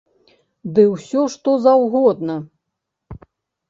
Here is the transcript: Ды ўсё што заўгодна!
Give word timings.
Ды 0.77 0.85
ўсё 0.93 1.21
што 1.35 1.55
заўгодна! 1.69 2.43